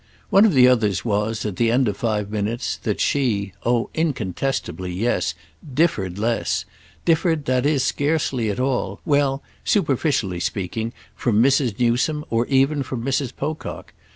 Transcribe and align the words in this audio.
One 0.31 0.45
of 0.45 0.53
the 0.53 0.67
others 0.67 1.05
was, 1.05 1.45
at 1.45 1.57
the 1.57 1.69
end 1.69 1.87
of 1.87 1.95
five 1.95 2.31
minutes, 2.31 2.75
that 2.77 2.99
she—oh 2.99 3.91
incontestably, 3.93 4.91
yes—differed 4.91 6.17
less; 6.17 6.65
differed, 7.05 7.45
that 7.45 7.67
is, 7.67 7.83
scarcely 7.83 8.49
at 8.49 8.59
all—well, 8.59 9.43
superficially 9.63 10.39
speaking, 10.39 10.91
from 11.15 11.39
Mrs. 11.39 11.77
Newsome 11.79 12.25
or 12.31 12.47
even 12.47 12.81
from 12.81 13.05
Mrs. 13.05 13.35
Pocock. 13.35 13.93